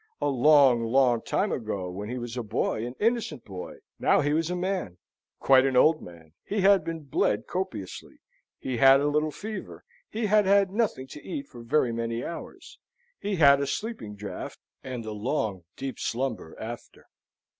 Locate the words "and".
14.83-15.05